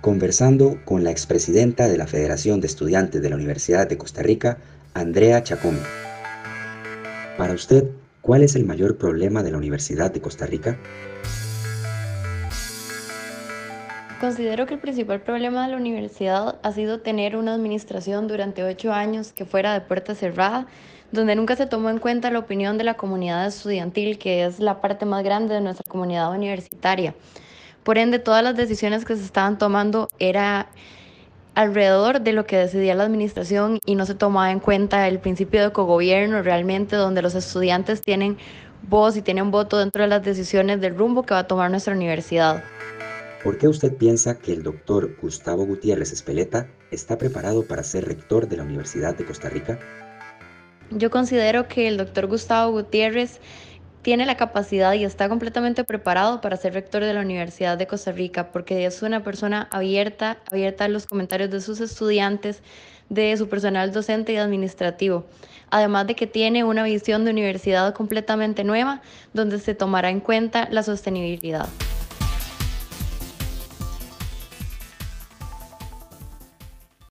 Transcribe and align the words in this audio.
conversando 0.00 0.78
con 0.84 1.04
la 1.04 1.10
expresidenta 1.10 1.88
de 1.88 1.98
la 1.98 2.06
Federación 2.06 2.60
de 2.60 2.66
Estudiantes 2.66 3.20
de 3.20 3.30
la 3.30 3.36
Universidad 3.36 3.86
de 3.86 3.98
Costa 3.98 4.22
Rica, 4.22 4.58
Andrea 4.94 5.42
Chacón. 5.42 5.78
Para 7.36 7.52
usted, 7.52 7.90
¿cuál 8.22 8.42
es 8.42 8.56
el 8.56 8.64
mayor 8.64 8.96
problema 8.96 9.42
de 9.42 9.50
la 9.50 9.58
Universidad 9.58 10.10
de 10.10 10.20
Costa 10.20 10.46
Rica? 10.46 10.78
Considero 14.20 14.66
que 14.66 14.74
el 14.74 14.80
principal 14.80 15.22
problema 15.22 15.64
de 15.64 15.72
la 15.72 15.78
universidad 15.78 16.58
ha 16.62 16.72
sido 16.72 17.00
tener 17.00 17.36
una 17.36 17.54
administración 17.54 18.28
durante 18.28 18.62
ocho 18.62 18.92
años 18.92 19.32
que 19.32 19.46
fuera 19.46 19.72
de 19.72 19.80
puerta 19.80 20.14
cerrada, 20.14 20.66
donde 21.10 21.34
nunca 21.34 21.56
se 21.56 21.66
tomó 21.66 21.88
en 21.88 21.98
cuenta 21.98 22.30
la 22.30 22.38
opinión 22.38 22.76
de 22.76 22.84
la 22.84 22.94
comunidad 22.94 23.46
estudiantil, 23.46 24.18
que 24.18 24.44
es 24.44 24.60
la 24.60 24.82
parte 24.82 25.06
más 25.06 25.24
grande 25.24 25.54
de 25.54 25.62
nuestra 25.62 25.84
comunidad 25.88 26.30
universitaria. 26.32 27.14
Por 27.84 27.98
ende, 27.98 28.18
todas 28.18 28.44
las 28.44 28.56
decisiones 28.56 29.04
que 29.04 29.16
se 29.16 29.24
estaban 29.24 29.58
tomando 29.58 30.08
era 30.18 30.68
alrededor 31.54 32.20
de 32.20 32.32
lo 32.32 32.46
que 32.46 32.56
decidía 32.56 32.94
la 32.94 33.04
administración 33.04 33.80
y 33.84 33.94
no 33.94 34.06
se 34.06 34.14
tomaba 34.14 34.50
en 34.50 34.60
cuenta 34.60 35.08
el 35.08 35.18
principio 35.18 35.62
de 35.62 35.72
cogobierno 35.72 36.42
realmente, 36.42 36.96
donde 36.96 37.22
los 37.22 37.34
estudiantes 37.34 38.02
tienen 38.02 38.38
voz 38.82 39.16
y 39.16 39.22
tienen 39.22 39.50
voto 39.50 39.78
dentro 39.78 40.02
de 40.02 40.08
las 40.08 40.22
decisiones 40.22 40.80
del 40.80 40.96
rumbo 40.96 41.22
que 41.22 41.34
va 41.34 41.40
a 41.40 41.46
tomar 41.46 41.70
nuestra 41.70 41.94
universidad. 41.94 42.62
¿Por 43.42 43.56
qué 43.56 43.68
usted 43.68 43.94
piensa 43.94 44.38
que 44.38 44.52
el 44.52 44.62
doctor 44.62 45.16
Gustavo 45.20 45.64
Gutiérrez 45.64 46.12
Espeleta 46.12 46.68
está 46.90 47.16
preparado 47.16 47.64
para 47.64 47.82
ser 47.82 48.04
rector 48.04 48.46
de 48.48 48.58
la 48.58 48.64
Universidad 48.64 49.16
de 49.16 49.24
Costa 49.24 49.48
Rica? 49.48 49.78
Yo 50.90 51.10
considero 51.10 51.66
que 51.66 51.88
el 51.88 51.96
doctor 51.96 52.26
Gustavo 52.26 52.72
Gutiérrez 52.72 53.40
tiene 54.02 54.24
la 54.26 54.36
capacidad 54.36 54.94
y 54.94 55.04
está 55.04 55.28
completamente 55.28 55.84
preparado 55.84 56.40
para 56.40 56.56
ser 56.56 56.74
rector 56.74 57.04
de 57.04 57.12
la 57.12 57.20
Universidad 57.20 57.76
de 57.76 57.86
Costa 57.86 58.12
Rica, 58.12 58.50
porque 58.50 58.86
es 58.86 59.02
una 59.02 59.22
persona 59.22 59.68
abierta, 59.70 60.38
abierta 60.50 60.84
a 60.84 60.88
los 60.88 61.06
comentarios 61.06 61.50
de 61.50 61.60
sus 61.60 61.80
estudiantes, 61.80 62.62
de 63.08 63.36
su 63.36 63.48
personal 63.48 63.92
docente 63.92 64.32
y 64.32 64.36
administrativo. 64.36 65.26
Además 65.70 66.06
de 66.06 66.14
que 66.14 66.26
tiene 66.26 66.64
una 66.64 66.82
visión 66.82 67.24
de 67.24 67.30
universidad 67.30 67.92
completamente 67.94 68.64
nueva, 68.64 69.02
donde 69.34 69.58
se 69.58 69.74
tomará 69.74 70.10
en 70.10 70.20
cuenta 70.20 70.68
la 70.70 70.82
sostenibilidad. 70.82 71.68